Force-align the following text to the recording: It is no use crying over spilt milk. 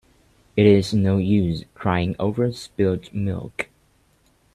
It 0.57 0.65
is 0.65 0.95
no 0.95 1.17
use 1.17 1.63
crying 1.75 2.15
over 2.17 2.51
spilt 2.51 3.13
milk. 3.13 3.69